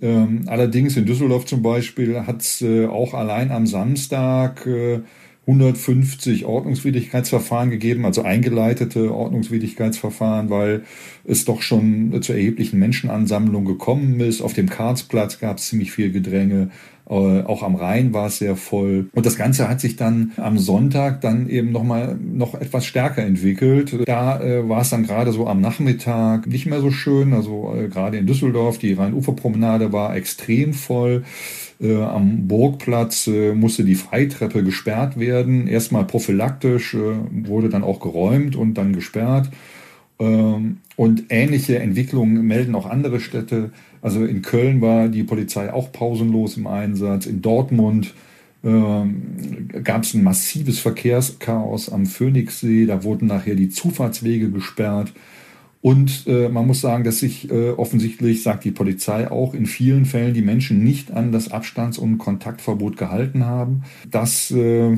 Ähm, 0.00 0.42
allerdings 0.46 0.96
in 0.96 1.06
Düsseldorf 1.06 1.46
zum 1.46 1.62
Beispiel 1.62 2.26
hat 2.26 2.42
es 2.42 2.62
äh, 2.62 2.86
auch 2.86 3.14
allein 3.14 3.50
am 3.50 3.66
Samstag 3.66 4.66
äh, 4.66 5.00
150 5.46 6.44
Ordnungswidrigkeitsverfahren 6.44 7.70
gegeben, 7.70 8.04
also 8.04 8.22
eingeleitete 8.22 9.14
Ordnungswidrigkeitsverfahren, 9.14 10.50
weil 10.50 10.82
es 11.24 11.44
doch 11.44 11.62
schon 11.62 12.20
zu 12.20 12.32
erheblichen 12.32 12.80
Menschenansammlungen 12.80 13.66
gekommen 13.66 14.18
ist. 14.18 14.42
Auf 14.42 14.54
dem 14.54 14.68
Karlsplatz 14.68 15.38
gab 15.38 15.58
es 15.58 15.68
ziemlich 15.68 15.92
viel 15.92 16.10
Gedränge. 16.10 16.70
Äh, 17.08 17.42
auch 17.42 17.62
am 17.62 17.76
Rhein 17.76 18.12
war 18.12 18.26
es 18.26 18.38
sehr 18.38 18.56
voll. 18.56 19.08
Und 19.14 19.26
das 19.26 19.36
Ganze 19.36 19.68
hat 19.68 19.80
sich 19.80 19.96
dann 19.96 20.32
am 20.36 20.58
Sonntag 20.58 21.20
dann 21.20 21.48
eben 21.48 21.70
nochmal 21.70 22.16
noch 22.20 22.54
etwas 22.54 22.84
stärker 22.84 23.22
entwickelt. 23.22 23.96
Da 24.06 24.40
äh, 24.40 24.68
war 24.68 24.80
es 24.80 24.90
dann 24.90 25.04
gerade 25.04 25.32
so 25.32 25.46
am 25.46 25.60
Nachmittag 25.60 26.46
nicht 26.46 26.66
mehr 26.66 26.80
so 26.80 26.90
schön. 26.90 27.32
Also 27.32 27.74
äh, 27.76 27.88
gerade 27.88 28.16
in 28.16 28.26
Düsseldorf, 28.26 28.78
die 28.78 28.94
Rhein-Ufer-Promenade 28.94 29.92
war 29.92 30.16
extrem 30.16 30.72
voll. 30.72 31.22
Äh, 31.80 32.02
am 32.02 32.48
Burgplatz 32.48 33.28
äh, 33.28 33.52
musste 33.54 33.84
die 33.84 33.94
Freitreppe 33.94 34.64
gesperrt 34.64 35.18
werden. 35.18 35.68
Erstmal 35.68 36.04
prophylaktisch, 36.04 36.94
äh, 36.94 37.48
wurde 37.48 37.68
dann 37.68 37.84
auch 37.84 38.00
geräumt 38.00 38.56
und 38.56 38.74
dann 38.74 38.92
gesperrt. 38.92 39.50
Ähm, 40.18 40.78
und 40.96 41.24
ähnliche 41.28 41.78
Entwicklungen 41.78 42.46
melden 42.46 42.74
auch 42.74 42.86
andere 42.86 43.20
Städte. 43.20 43.70
Also 44.02 44.24
in 44.24 44.42
Köln 44.42 44.80
war 44.80 45.08
die 45.08 45.22
Polizei 45.22 45.72
auch 45.72 45.92
pausenlos 45.92 46.56
im 46.56 46.66
Einsatz. 46.66 47.26
In 47.26 47.42
Dortmund 47.42 48.14
ähm, 48.64 49.68
gab 49.84 50.02
es 50.02 50.14
ein 50.14 50.24
massives 50.24 50.78
Verkehrschaos 50.78 51.90
am 51.90 52.06
Phoenixsee. 52.06 52.86
Da 52.86 53.04
wurden 53.04 53.26
nachher 53.26 53.54
die 53.54 53.70
Zufahrtswege 53.70 54.50
gesperrt. 54.50 55.12
Und 55.82 56.26
äh, 56.26 56.48
man 56.48 56.66
muss 56.66 56.80
sagen, 56.80 57.04
dass 57.04 57.20
sich 57.20 57.48
äh, 57.50 57.70
offensichtlich, 57.70 58.42
sagt 58.42 58.64
die 58.64 58.72
Polizei 58.72 59.30
auch, 59.30 59.54
in 59.54 59.66
vielen 59.66 60.04
Fällen 60.04 60.34
die 60.34 60.42
Menschen 60.42 60.82
nicht 60.82 61.12
an 61.12 61.30
das 61.30 61.52
Abstands- 61.52 61.98
und 61.98 62.18
Kontaktverbot 62.18 62.96
gehalten 62.96 63.44
haben. 63.44 63.84
Das 64.10 64.50
äh, 64.50 64.96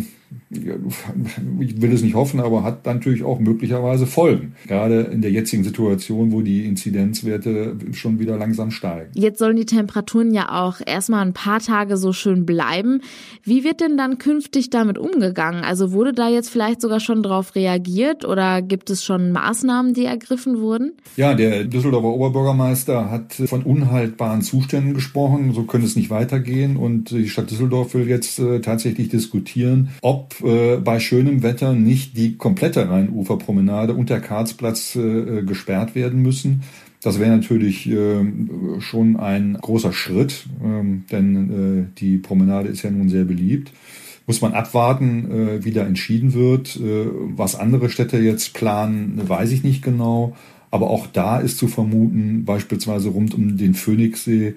ich 0.51 1.81
will 1.81 1.93
es 1.93 2.03
nicht 2.03 2.15
hoffen, 2.15 2.41
aber 2.41 2.63
hat 2.63 2.87
natürlich 2.87 3.23
auch 3.23 3.39
möglicherweise 3.39 4.07
Folgen. 4.07 4.55
Gerade 4.67 5.01
in 5.03 5.23
der 5.23 5.31
jetzigen 5.31 5.65
Situation, 5.65 6.33
wo 6.33 6.43
die 6.43 6.65
Inzidenzwerte 6.65 7.77
schon 7.93 8.19
wieder 8.19 8.37
langsam 8.39 8.71
steigen. 8.71 9.11
Jetzt 9.15 9.39
sollen 9.39 9.57
die 9.57 9.67
Temperaturen 9.67 10.33
ja 10.33 10.65
auch 10.65 10.81
erstmal 10.85 11.25
ein 11.25 11.35
paar 11.35 11.61
Tage 11.61 11.97
so 11.97 12.13
schön 12.13 12.47
bleiben. 12.47 13.01
Wie 13.43 13.65
wird 13.65 13.81
denn 13.81 13.97
dann 13.97 14.19
künftig 14.19 14.71
damit 14.71 14.99
umgegangen? 14.99 15.65
Also 15.65 15.93
wurde 15.93 16.13
da 16.13 16.29
jetzt 16.29 16.51
vielleicht 16.51 16.81
sogar 16.81 17.01
schon 17.01 17.23
darauf 17.23 17.55
reagiert 17.55 18.25
oder 18.25 18.63
gibt 18.63 18.91
es 18.91 19.05
schon 19.05 19.33
Maßnahmen, 19.33 19.95
die 19.95 20.05
ergriffen 20.05 20.61
wurden? 20.61 20.93
Ja, 21.17 21.35
der 21.35 21.65
Düsseldorfer 21.65 22.09
Oberbürgermeister 22.09 23.11
hat 23.11 23.35
von 23.35 23.63
unhaltbaren 23.63 24.43
Zuständen 24.43 24.95
gesprochen. 24.95 25.53
So 25.53 25.65
könnte 25.65 25.87
es 25.87 25.97
nicht 25.97 26.11
weitergehen. 26.11 26.77
Und 26.77 27.11
die 27.11 27.29
Stadt 27.29 27.51
Düsseldorf 27.51 27.95
will 27.95 28.09
jetzt 28.09 28.39
äh, 28.39 28.61
tatsächlich 28.61 29.09
diskutieren, 29.09 29.91
ob 30.03 30.18
ob 30.19 30.43
äh, 30.43 30.77
bei 30.79 30.99
schönem 30.99 31.43
Wetter 31.43 31.73
nicht 31.73 32.17
die 32.17 32.37
komplette 32.37 32.89
Rheinuferpromenade 32.89 33.95
und 33.95 34.11
der 34.11 34.21
Karlsplatz 34.21 34.97
äh, 34.97 35.01
äh, 35.01 35.43
gesperrt 35.45 35.95
werden 35.95 36.23
müssen. 36.23 36.63
Das 37.03 37.21
wäre 37.21 37.31
natürlich 37.31 37.89
äh, 37.89 38.25
schon 38.81 39.17
ein 39.17 39.57
großer 39.61 39.93
Schritt, 39.93 40.47
ähm, 40.65 41.05
denn 41.13 41.35
äh, 41.95 42.01
die 42.01 42.19
Promenade 42.19 42.69
ist 42.69 42.83
ja 42.83 42.91
nun 42.91 43.09
sehr 43.09 43.25
beliebt. 43.25 43.73
Muss 44.27 44.41
man 44.41 44.53
abwarten, 44.53 45.31
äh, 45.31 45.65
wie 45.65 45.71
da 45.73 45.85
entschieden 45.85 46.35
wird. 46.35 46.79
Was 47.37 47.55
andere 47.55 47.89
Städte 47.89 48.19
jetzt 48.19 48.53
planen, 48.53 49.23
weiß 49.27 49.53
ich 49.53 49.63
nicht 49.63 49.83
genau. 49.83 50.35
Aber 50.71 50.91
auch 50.91 51.07
da 51.07 51.39
ist 51.39 51.57
zu 51.57 51.67
vermuten, 51.67 52.45
beispielsweise 52.45 53.09
rund 53.09 53.35
um 53.35 53.57
den 53.57 53.73
Phoenixsee, 53.73 54.55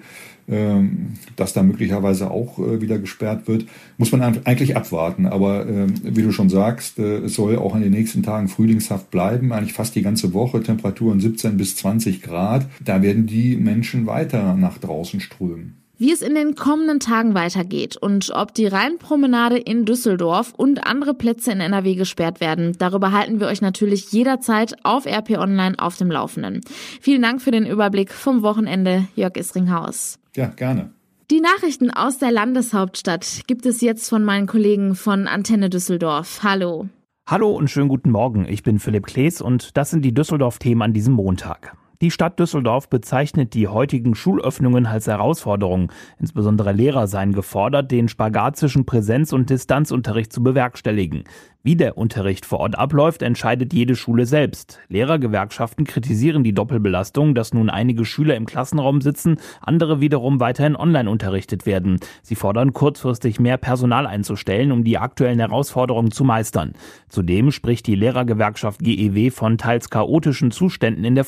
dass 1.36 1.52
da 1.52 1.62
möglicherweise 1.62 2.30
auch 2.30 2.58
äh, 2.58 2.80
wieder 2.80 2.98
gesperrt 2.98 3.48
wird, 3.48 3.66
muss 3.98 4.12
man 4.12 4.22
eigentlich 4.22 4.76
abwarten. 4.76 5.26
Aber 5.26 5.66
ähm, 5.66 5.94
wie 6.02 6.22
du 6.22 6.32
schon 6.32 6.48
sagst, 6.48 6.98
äh, 6.98 7.18
es 7.18 7.34
soll 7.34 7.56
auch 7.58 7.74
in 7.74 7.82
den 7.82 7.92
nächsten 7.92 8.22
Tagen 8.22 8.48
frühlingshaft 8.48 9.10
bleiben, 9.10 9.52
eigentlich 9.52 9.72
fast 9.72 9.94
die 9.94 10.02
ganze 10.02 10.34
Woche, 10.34 10.62
Temperaturen 10.62 11.20
17 11.20 11.56
bis 11.56 11.76
20 11.76 12.22
Grad. 12.22 12.66
Da 12.84 13.02
werden 13.02 13.26
die 13.26 13.56
Menschen 13.56 14.06
weiter 14.06 14.54
nach 14.54 14.78
draußen 14.78 15.20
strömen 15.20 15.81
wie 16.02 16.10
es 16.10 16.20
in 16.20 16.34
den 16.34 16.56
kommenden 16.56 16.98
Tagen 16.98 17.34
weitergeht 17.34 17.96
und 17.96 18.32
ob 18.34 18.52
die 18.54 18.66
Rheinpromenade 18.66 19.56
in 19.56 19.84
Düsseldorf 19.84 20.52
und 20.52 20.84
andere 20.84 21.14
Plätze 21.14 21.52
in 21.52 21.60
NRW 21.60 21.94
gesperrt 21.94 22.40
werden. 22.40 22.74
Darüber 22.76 23.12
halten 23.12 23.38
wir 23.38 23.46
euch 23.46 23.62
natürlich 23.62 24.10
jederzeit 24.10 24.74
auf 24.82 25.06
RP 25.06 25.38
Online 25.38 25.78
auf 25.78 25.96
dem 25.96 26.10
Laufenden. 26.10 26.60
Vielen 27.00 27.22
Dank 27.22 27.40
für 27.40 27.52
den 27.52 27.64
Überblick 27.64 28.12
vom 28.12 28.42
Wochenende, 28.42 29.06
Jörg 29.14 29.36
Isringhaus. 29.36 30.18
Ja, 30.34 30.46
gerne. 30.46 30.90
Die 31.30 31.40
Nachrichten 31.40 31.92
aus 31.92 32.18
der 32.18 32.32
Landeshauptstadt 32.32 33.42
gibt 33.46 33.64
es 33.64 33.80
jetzt 33.80 34.08
von 34.08 34.24
meinen 34.24 34.48
Kollegen 34.48 34.96
von 34.96 35.28
Antenne 35.28 35.70
Düsseldorf. 35.70 36.40
Hallo. 36.42 36.88
Hallo 37.28 37.52
und 37.52 37.70
schönen 37.70 37.88
guten 37.88 38.10
Morgen. 38.10 38.44
Ich 38.48 38.64
bin 38.64 38.80
Philipp 38.80 39.06
Klees 39.06 39.40
und 39.40 39.76
das 39.76 39.90
sind 39.90 40.04
die 40.04 40.12
Düsseldorf-Themen 40.12 40.82
an 40.82 40.92
diesem 40.92 41.14
Montag. 41.14 41.76
Die 42.02 42.10
Stadt 42.10 42.40
Düsseldorf 42.40 42.88
bezeichnet 42.88 43.54
die 43.54 43.68
heutigen 43.68 44.16
Schulöffnungen 44.16 44.86
als 44.86 45.06
Herausforderung. 45.06 45.92
Insbesondere 46.18 46.72
Lehrer 46.72 47.06
seien 47.06 47.32
gefordert, 47.32 47.92
den 47.92 48.08
Spagat 48.08 48.56
zwischen 48.56 48.84
Präsenz- 48.84 49.32
und 49.32 49.50
Distanzunterricht 49.50 50.32
zu 50.32 50.42
bewerkstelligen. 50.42 51.22
Wie 51.64 51.76
der 51.76 51.96
Unterricht 51.96 52.44
vor 52.44 52.58
Ort 52.58 52.76
abläuft, 52.76 53.22
entscheidet 53.22 53.72
jede 53.72 53.94
Schule 53.94 54.26
selbst. 54.26 54.80
Lehrergewerkschaften 54.88 55.84
kritisieren 55.84 56.42
die 56.42 56.54
Doppelbelastung, 56.54 57.36
dass 57.36 57.54
nun 57.54 57.70
einige 57.70 58.04
Schüler 58.04 58.34
im 58.34 58.46
Klassenraum 58.46 59.00
sitzen, 59.00 59.36
andere 59.60 60.00
wiederum 60.00 60.40
weiterhin 60.40 60.74
online 60.74 61.08
unterrichtet 61.08 61.64
werden. 61.64 62.00
Sie 62.20 62.34
fordern 62.34 62.72
kurzfristig 62.72 63.38
mehr 63.38 63.58
Personal 63.58 64.08
einzustellen, 64.08 64.72
um 64.72 64.82
die 64.82 64.98
aktuellen 64.98 65.38
Herausforderungen 65.38 66.10
zu 66.10 66.24
meistern. 66.24 66.72
Zudem 67.08 67.52
spricht 67.52 67.86
die 67.86 67.94
Lehrergewerkschaft 67.94 68.80
GEW 68.80 69.30
von 69.30 69.56
teils 69.56 69.88
chaotischen 69.88 70.50
Zuständen 70.50 71.04
in 71.04 71.14
der 71.14 71.24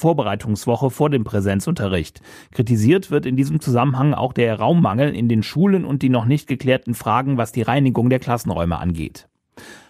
Vorbereitungswoche 0.65 0.91
vor 0.91 1.11
dem 1.11 1.25
Präsenzunterricht. 1.25 2.21
Kritisiert 2.53 3.11
wird 3.11 3.27
in 3.27 3.37
diesem 3.37 3.61
Zusammenhang 3.61 4.15
auch 4.15 4.33
der 4.33 4.59
Raummangel 4.59 5.15
in 5.15 5.29
den 5.29 5.43
Schulen 5.43 5.85
und 5.85 6.03
die 6.03 6.09
noch 6.09 6.25
nicht 6.25 6.49
geklärten 6.49 6.95
Fragen, 6.95 7.37
was 7.37 7.53
die 7.53 7.63
Reinigung 7.63 8.11
der 8.11 8.19
Klassenräume 8.19 8.79
angeht. 8.79 9.29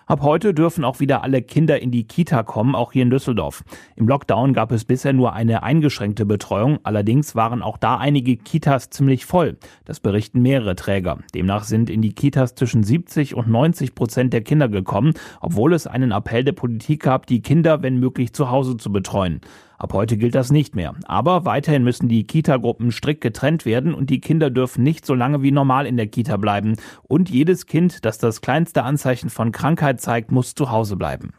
Ab 0.07 0.21
heute 0.21 0.52
dürfen 0.52 0.85
auch 0.85 1.00
wieder 1.00 1.23
alle 1.23 1.40
Kinder 1.40 1.81
in 1.81 1.90
die 1.90 2.07
Kita 2.07 2.43
kommen, 2.43 2.75
auch 2.75 2.93
hier 2.93 3.02
in 3.02 3.09
Düsseldorf. 3.09 3.64
Im 3.97 4.07
Lockdown 4.07 4.52
gab 4.52 4.71
es 4.71 4.85
bisher 4.85 5.14
nur 5.14 5.33
eine 5.33 5.62
eingeschränkte 5.62 6.26
Betreuung, 6.26 6.78
allerdings 6.83 7.35
waren 7.35 7.62
auch 7.62 7.78
da 7.78 7.97
einige 7.97 8.37
Kitas 8.37 8.90
ziemlich 8.90 9.25
voll. 9.25 9.57
Das 9.87 10.00
berichten 10.00 10.43
mehrere 10.43 10.76
Träger. 10.76 11.21
Demnach 11.35 11.64
sind 11.64 11.88
in 11.88 12.02
die 12.02 12.12
Kitas 12.12 12.54
zwischen 12.54 12.83
70 12.83 13.35
und 13.35 13.49
90 13.49 13.95
Prozent 13.95 14.35
der 14.35 14.43
Kinder 14.43 14.69
gekommen, 14.69 15.14
obwohl 15.40 15.73
es 15.73 15.87
einen 15.87 16.11
Appell 16.11 16.45
der 16.45 16.52
Politik 16.52 17.04
gab, 17.04 17.26
die 17.26 17.40
Kinder, 17.40 17.83
wenn 17.83 17.99
möglich, 17.99 18.35
zu 18.35 18.50
Hause 18.50 18.76
zu 18.76 18.93
betreuen. 18.93 19.40
Ab 19.85 19.93
heute 19.93 20.17
gilt 20.17 20.35
das 20.35 20.50
nicht 20.50 20.75
mehr. 20.75 20.95
Aber 21.05 21.45
weiterhin 21.45 21.85
müssen 21.85 22.09
die 22.09 22.26
Kita-Gruppen 22.26 22.91
strikt 22.91 23.21
getrennt 23.21 23.67
werden 23.67 23.93
und 23.93 24.09
die 24.09 24.19
Kinder 24.19 24.49
dürfen 24.49 24.83
nicht 24.83 25.05
so 25.05 25.12
lange 25.12 25.43
wie 25.43 25.50
normal 25.50 25.85
in 25.85 25.99
der 25.99 26.07
Kita 26.07 26.38
bleiben. 26.38 26.76
Und 27.03 27.29
jedes 27.29 27.67
Kind, 27.67 28.03
das 28.07 28.17
das 28.17 28.41
kleinste 28.41 28.83
Anzeichen 28.83 29.29
von 29.29 29.53
Krankheit 29.53 30.00
zeigt, 30.00 30.33
muss 30.33 30.55
zu 30.55 30.71
Hause 30.71 30.97
bleiben. 30.97 31.35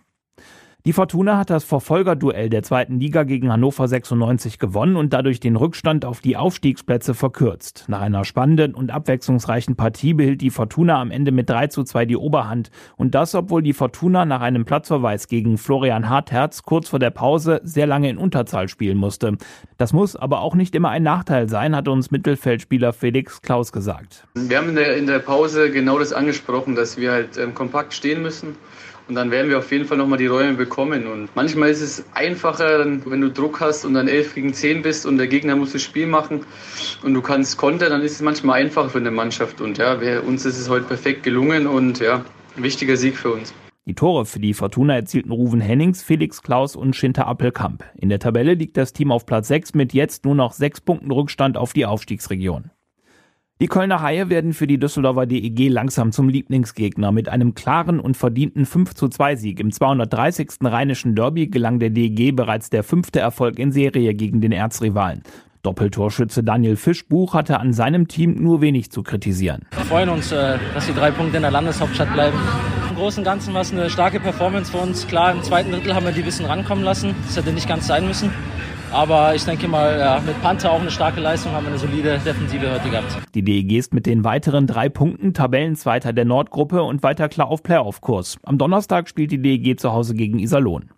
Die 0.87 0.93
Fortuna 0.93 1.39
hat 1.39 1.49
das 1.49 1.63
Verfolgerduell 1.63 2.47
der 2.47 2.61
zweiten 2.61 2.99
Liga 2.99 3.23
gegen 3.23 3.51
Hannover 3.51 3.87
96 3.87 4.59
gewonnen 4.59 4.97
und 4.97 5.13
dadurch 5.13 5.39
den 5.39 5.55
Rückstand 5.55 6.05
auf 6.05 6.19
die 6.19 6.37
Aufstiegsplätze 6.37 7.15
verkürzt. 7.15 7.85
Nach 7.87 8.01
einer 8.01 8.23
spannenden 8.23 8.75
und 8.75 8.91
abwechslungsreichen 8.91 9.77
Partie 9.77 10.13
behielt 10.13 10.41
die 10.41 10.51
Fortuna 10.51 11.01
am 11.01 11.09
Ende 11.09 11.31
mit 11.31 11.49
3 11.49 11.69
zu 11.69 11.85
2 11.85 12.05
die 12.05 12.17
Oberhand. 12.17 12.69
Und 12.97 13.15
das, 13.15 13.33
obwohl 13.33 13.63
die 13.63 13.73
Fortuna 13.73 14.25
nach 14.25 14.41
einem 14.41 14.65
Platzverweis 14.65 15.27
gegen 15.27 15.57
Florian 15.57 16.07
Hartherz 16.07 16.61
kurz 16.61 16.87
vor 16.87 16.99
der 16.99 17.09
Pause 17.09 17.61
sehr 17.63 17.87
lange 17.87 18.11
in 18.11 18.19
Unterzahl 18.19 18.67
spielen 18.67 18.99
musste. 18.99 19.39
Das 19.79 19.91
muss 19.91 20.15
aber 20.15 20.41
auch 20.41 20.53
nicht 20.53 20.75
immer 20.75 20.91
ein 20.91 21.01
Nachteil 21.01 21.49
sein, 21.49 21.75
hat 21.75 21.87
uns 21.87 22.11
Mittelfeldspieler 22.11 22.93
Felix 22.93 23.41
Klaus 23.41 23.71
gesagt. 23.71 24.27
Wir 24.35 24.59
haben 24.59 24.69
in 24.69 24.75
der, 24.75 24.97
in 24.97 25.07
der 25.07 25.17
Pause 25.17 25.71
genau 25.71 25.97
das 25.97 26.13
angesprochen, 26.13 26.75
dass 26.75 26.95
wir 26.95 27.11
halt 27.11 27.39
ähm, 27.39 27.55
kompakt 27.55 27.95
stehen 27.95 28.21
müssen 28.21 28.55
und 29.07 29.15
dann 29.15 29.31
werden 29.31 29.49
wir 29.49 29.59
auf 29.59 29.71
jeden 29.71 29.85
Fall 29.85 29.97
nochmal 29.97 30.17
die 30.17 30.27
Räume 30.27 30.53
bekommen. 30.53 31.07
Und 31.07 31.29
manchmal 31.35 31.69
ist 31.69 31.81
es 31.81 32.05
einfacher, 32.13 32.85
wenn 33.05 33.21
du 33.21 33.29
Druck 33.29 33.59
hast 33.59 33.85
und 33.85 33.93
dann 33.93 34.07
11 34.07 34.35
gegen 34.35 34.53
10 34.53 34.81
bist 34.81 35.05
und 35.05 35.17
der 35.17 35.27
Gegner 35.27 35.55
muss 35.55 35.73
das 35.73 35.83
Spiel 35.83 36.07
machen 36.07 36.41
und 37.03 37.13
du 37.13 37.21
kannst 37.21 37.57
kontern, 37.57 37.91
dann 37.91 38.01
ist 38.01 38.13
es 38.13 38.21
manchmal 38.21 38.61
einfacher 38.61 38.89
für 38.89 38.97
eine 38.97 39.11
Mannschaft. 39.11 39.61
Und 39.61 39.77
ja, 39.77 40.01
wir, 40.01 40.23
uns 40.25 40.45
ist 40.45 40.59
es 40.59 40.69
heute 40.69 40.85
perfekt 40.85 41.23
gelungen 41.23 41.67
und 41.67 41.99
ja, 41.99 42.25
ein 42.57 42.63
wichtiger 42.63 42.97
Sieg 42.97 43.15
für 43.17 43.31
uns. 43.31 43.53
Die 43.87 43.93
Tore 43.93 44.25
für 44.25 44.39
die 44.39 44.55
Fortuna 44.55 44.95
erzielten 44.95 45.31
Ruven 45.31 45.61
Hennings, 45.61 46.01
Felix 46.01 46.41
Klaus 46.41 46.75
und 46.75 46.95
Schinter 46.95 47.27
Appelkamp. 47.27 47.83
In 47.95 48.09
der 48.09 48.17
Tabelle 48.17 48.55
liegt 48.55 48.77
das 48.77 48.93
Team 48.93 49.11
auf 49.11 49.27
Platz 49.27 49.47
6 49.49 49.75
mit 49.75 49.93
jetzt 49.93 50.25
nur 50.25 50.33
noch 50.33 50.53
sechs 50.53 50.81
Punkten 50.81 51.11
Rückstand 51.11 51.55
auf 51.55 51.73
die 51.73 51.85
Aufstiegsregion. 51.85 52.71
Die 53.61 53.67
Kölner 53.67 54.01
Haie 54.01 54.29
werden 54.29 54.51
für 54.51 54.67
die 54.67 54.77
Düsseldorfer 54.77 55.25
DEG 55.25 55.69
langsam 55.69 56.11
zum 56.11 56.27
Lieblingsgegner. 56.27 57.13
Mit 57.13 57.29
einem 57.29 57.55
klaren 57.55 58.01
und 58.01 58.17
verdienten 58.17 58.65
5 58.65 58.95
zu 58.95 59.07
2 59.07 59.37
Sieg 59.37 59.61
im 59.61 59.71
230. 59.71 60.49
Rheinischen 60.61 61.15
Derby 61.15 61.47
gelang 61.47 61.79
der 61.79 61.89
DEG 61.89 62.35
bereits 62.35 62.69
der 62.69 62.83
fünfte 62.83 63.21
Erfolg 63.21 63.57
in 63.57 63.71
Serie 63.71 64.13
gegen 64.13 64.41
den 64.41 64.51
Erzrivalen. 64.51 65.23
Doppeltorschütze 65.63 66.43
Daniel 66.43 66.75
Fischbuch 66.75 67.33
hatte 67.33 67.61
an 67.61 67.71
seinem 67.71 68.09
Team 68.09 68.35
nur 68.35 68.59
wenig 68.59 68.91
zu 68.91 69.03
kritisieren. 69.03 69.61
Wir 69.71 69.85
freuen 69.85 70.09
uns, 70.09 70.33
äh, 70.33 70.57
dass 70.73 70.87
die 70.87 70.93
drei 70.93 71.11
Punkte 71.11 71.37
in 71.37 71.43
der 71.43 71.51
Landeshauptstadt 71.51 72.11
bleiben. 72.11 72.37
Im 72.89 72.97
Großen 72.97 73.21
und 73.21 73.25
Ganzen 73.25 73.53
war 73.53 73.61
es 73.61 73.71
eine 73.71 73.89
starke 73.89 74.19
Performance 74.19 74.69
für 74.69 74.79
uns. 74.79 75.07
Klar, 75.07 75.31
im 75.31 75.41
zweiten 75.43 75.71
Drittel 75.71 75.95
haben 75.95 76.05
wir 76.05 76.11
die 76.11 76.23
bisschen 76.23 76.45
rankommen 76.45 76.83
lassen. 76.83 77.15
Das 77.25 77.37
hätte 77.37 77.53
nicht 77.53 77.69
ganz 77.69 77.87
sein 77.87 78.05
müssen. 78.05 78.31
Aber 78.95 79.35
ich 79.35 79.43
denke 79.43 79.67
mal, 79.67 79.99
ja, 79.99 80.21
mit 80.25 80.41
Panther 80.41 80.71
auch 80.71 80.79
eine 80.79 80.89
starke 80.89 81.19
Leistung, 81.19 81.51
haben 81.51 81.65
wir 81.65 81.71
eine 81.71 81.77
solide 81.77 82.17
Defensive 82.17 82.71
heute 82.71 82.89
gehabt. 82.89 83.17
Die 83.35 83.43
DEG 83.43 83.73
ist 83.73 83.93
mit 83.93 84.05
den 84.05 84.23
weiteren 84.23 84.67
drei 84.67 84.87
Punkten 84.87 85.33
Tabellenzweiter 85.33 86.13
der 86.13 86.23
Nordgruppe 86.23 86.81
und 86.81 87.03
weiter 87.03 87.27
klar 87.27 87.49
auf 87.49 87.61
Playoff-Kurs. 87.61 88.37
Am 88.43 88.57
Donnerstag 88.57 89.09
spielt 89.09 89.33
die 89.33 89.41
DEG 89.41 89.77
zu 89.77 89.91
Hause 89.91 90.13
gegen 90.13 90.39
Iserlohn. 90.39 90.91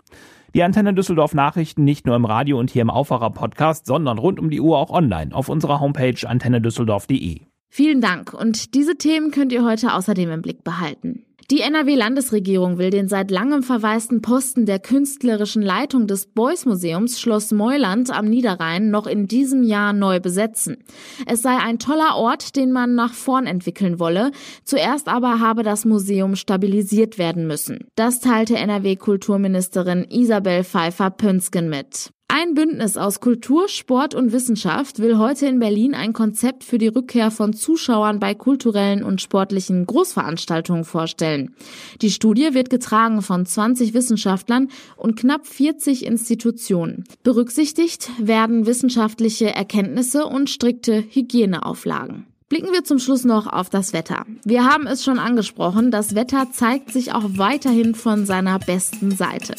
Die 0.54 0.62
Antenne 0.62 0.94
Düsseldorf 0.94 1.34
Nachrichten 1.34 1.86
nicht 1.86 2.06
nur 2.06 2.16
im 2.16 2.25
Radio 2.25 2.60
und 2.60 2.70
hier 2.70 2.84
im 2.84 2.92
Aufwacher 2.92 3.32
Podcast, 3.32 3.88
sondern 3.88 4.20
rund 4.20 4.39
um 4.39 4.51
die 4.51 4.62
Uhr 4.62 4.77
auch 4.77 4.92
online 4.92 5.34
auf 5.34 5.50
unserer 5.50 5.80
Homepage 5.80 6.18
antennedüsseldorf.de. 6.24 7.42
Vielen 7.72 8.01
Dank 8.01 8.32
und 8.32 8.75
diese 8.75 8.98
Themen 8.98 9.32
könnt 9.32 9.51
ihr 9.51 9.66
heute 9.66 9.96
außerdem 9.96 10.30
im 10.30 10.44
Blick 10.44 10.63
behalten. 10.63 11.26
Die 11.50 11.62
NRW-Landesregierung 11.62 12.77
will 12.77 12.89
den 12.89 13.08
seit 13.08 13.32
langem 13.32 13.63
verwaisten 13.63 14.22
Posten 14.22 14.66
der 14.66 14.80
künstlerischen 14.80 15.62
Leitung 15.62 16.06
des 16.06 16.25
Beuys-Museums 16.25 17.22
Schloss 17.22 17.54
Meuland 17.54 18.10
am 18.10 18.25
Niederrhein 18.25 18.89
noch 18.89 19.08
in 19.08 19.30
diesem 19.30 19.63
Jahr 19.63 19.94
neu 19.94 20.20
besetzen. 20.20 20.84
Es 21.25 21.42
sei 21.42 21.56
ein 21.56 21.80
toller 21.80 22.18
Ort, 22.18 22.58
den 22.58 22.74
man 22.74 22.96
nach 22.96 23.13
vorn 23.13 23.48
entwickeln 23.48 23.98
wolle. 23.98 24.32
Zuerst 24.66 25.08
aber 25.08 25.39
habe 25.39 25.63
das 25.63 25.86
Museum 25.86 26.36
stabilisiert 26.36 27.18
werden 27.18 27.48
müssen. 27.48 27.88
Das 27.96 28.20
teilte 28.20 28.58
NRW-Kulturministerin 28.58 30.06
Isabel 30.10 30.66
Pfeiffer-Pönsken 30.66 31.70
mit. 31.70 32.12
Ein 32.29 32.55
Bündnis 32.55 32.98
aus 32.98 33.22
Kultur, 33.22 33.69
Sport 33.69 34.13
und 34.13 34.34
Wissenschaft 34.34 35.00
will 35.00 35.17
heute 35.17 35.48
in 35.48 35.60
Berlin 35.60 35.96
ein 35.96 36.12
Konzept 36.12 36.65
für 36.65 36.77
die 36.77 36.89
Rückkehr 36.89 37.31
von 37.31 37.53
Zuschauern 37.53 38.19
bei 38.19 38.36
kulturellen 38.36 39.01
und 39.01 39.22
sportlichen 39.22 39.86
Großveranstaltungen 39.86 40.84
vorstellen. 40.84 41.55
Die 42.01 42.12
Studie 42.12 42.53
wird 42.53 42.69
getragen 42.69 43.22
von 43.22 43.46
20 43.46 43.93
Wissenschaftlern 43.93 44.67
und 44.98 45.17
knapp 45.17 45.48
40 45.48 46.05
Institutionen. 46.05 47.05
Berücksichtigt 47.24 48.11
werden 48.20 48.66
wissenschaftliche 48.66 49.55
Erkenntnisse 49.55 50.25
und 50.25 50.50
strikte 50.50 51.05
Hygieneauflagen. 51.09 52.27
Blicken 52.50 52.72
wir 52.72 52.86
zum 52.86 52.98
Schluss 52.98 53.25
noch 53.25 53.46
auf 53.46 53.70
das 53.70 53.92
Wetter. 53.92 54.25
Wir 54.46 54.64
haben 54.64 54.88
es 54.88 55.03
schon 55.03 55.20
angesprochen, 55.20 55.92
das 55.92 56.16
Wetter 56.16 56.48
zeigt 56.53 56.94
sich 56.94 57.12
auch 57.12 57.25
weiterhin 57.31 57.94
von 57.94 58.25
seiner 58.25 58.57
besten 58.57 59.12
Seite. 59.12 59.55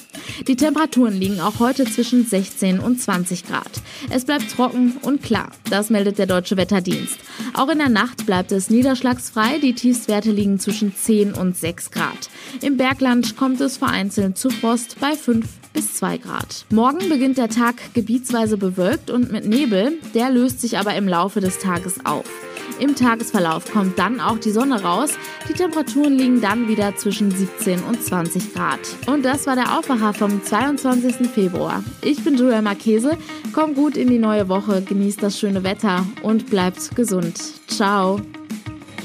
Die 0.47 0.57
Temperaturen 0.57 1.13
liegen 1.13 1.39
auch 1.41 1.59
heute 1.59 1.85
zwischen 1.85 2.25
16 2.25 2.81
und 2.81 2.99
20 2.99 3.47
Grad. 3.47 3.83
Es 4.09 4.25
bleibt 4.25 4.51
trocken 4.51 4.97
und 5.03 5.23
klar, 5.23 5.51
das 5.69 5.91
meldet 5.91 6.17
der 6.17 6.25
Deutsche 6.25 6.57
Wetterdienst. 6.57 7.19
Auch 7.53 7.69
in 7.69 7.77
der 7.77 7.91
Nacht 7.91 8.25
bleibt 8.25 8.53
es 8.53 8.71
niederschlagsfrei, 8.71 9.59
die 9.59 9.75
Tiefstwerte 9.75 10.31
liegen 10.31 10.59
zwischen 10.59 10.97
10 10.97 11.35
und 11.35 11.59
6 11.59 11.91
Grad. 11.91 12.31
Im 12.63 12.79
Bergland 12.79 13.37
kommt 13.37 13.61
es 13.61 13.77
vereinzelt 13.77 14.39
zu 14.39 14.49
Frost 14.49 14.97
bei 14.99 15.15
5 15.15 15.47
bis 15.75 15.93
2 15.97 16.17
Grad. 16.17 16.65
Morgen 16.71 17.07
beginnt 17.11 17.37
der 17.37 17.51
Tag 17.51 17.93
gebietsweise 17.93 18.57
bewölkt 18.57 19.11
und 19.11 19.31
mit 19.31 19.47
Nebel, 19.47 19.99
der 20.15 20.31
löst 20.31 20.63
sich 20.63 20.79
aber 20.79 20.95
im 20.95 21.07
Laufe 21.07 21.43
des 21.43 21.59
Tages 21.59 22.07
auf. 22.07 22.48
Im 22.81 22.95
Tagesverlauf 22.95 23.71
kommt 23.73 23.99
dann 23.99 24.21
auch 24.21 24.39
die 24.39 24.51
Sonne 24.51 24.83
raus. 24.83 25.11
Die 25.49 25.53
Temperaturen 25.53 26.15
liegen 26.15 26.41
dann 26.41 26.69
wieder 26.69 26.97
zwischen 26.97 27.31
17 27.31 27.83
und 27.85 28.03
20 28.03 28.55
Grad. 28.55 28.81
Und 29.07 29.25
das 29.25 29.47
war 29.47 29.57
der 29.57 29.79
Aufwacher 29.79 30.15
vom 30.15 30.43
22. 30.43 31.29
Februar. 31.29 31.83
Ich 32.03 32.23
bin 32.23 32.37
Julia 32.37 32.63
Marchese. 32.63 33.17
Kommt 33.53 33.75
gut 33.75 33.97
in 33.97 34.09
die 34.09 34.19
neue 34.19 34.49
Woche, 34.49 34.83
genießt 34.83 35.23
das 35.23 35.39
schöne 35.39 35.65
Wetter 35.65 36.07
und 36.23 36.51
bleibt 36.51 36.95
gesund. 36.95 37.39
Ciao. 37.67 38.21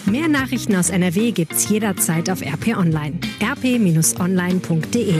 Mehr 0.06 0.28
Nachrichten 0.28 0.76
aus 0.76 0.90
NRW 0.90 1.32
gibt's 1.32 1.70
jederzeit 1.70 2.30
auf 2.30 2.42
RP 2.42 2.78
Online. 2.78 3.20
rp-online.de 3.42 5.16